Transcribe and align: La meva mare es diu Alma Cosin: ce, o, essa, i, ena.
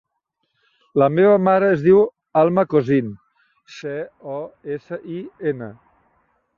La 1.01 1.09
meva 1.17 1.35
mare 1.47 1.69
es 1.73 1.83
diu 1.89 2.01
Alma 2.43 2.65
Cosin: 2.73 3.13
ce, 3.77 3.95
o, 4.41 4.43
essa, 4.79 5.01
i, 5.19 5.23
ena. 5.55 5.75